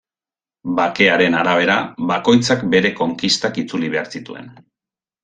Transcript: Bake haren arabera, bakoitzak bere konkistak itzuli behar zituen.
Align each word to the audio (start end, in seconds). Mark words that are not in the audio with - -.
Bake 0.77 1.09
haren 1.15 1.35
arabera, 1.41 1.75
bakoitzak 2.11 2.63
bere 2.75 2.93
konkistak 3.01 3.61
itzuli 3.65 3.93
behar 3.97 4.11
zituen. 4.19 4.49